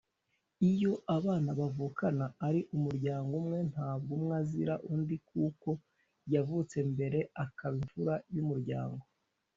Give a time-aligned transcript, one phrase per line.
[0.71, 5.69] iyo abana bavukana ari umuryango umwe ntabwo umwe azira undi kuko
[6.33, 9.03] yavutse mbere akaba imfura y’umuryango